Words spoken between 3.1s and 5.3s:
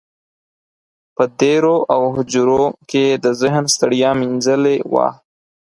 د ذهن ستړیا مینځلې وه.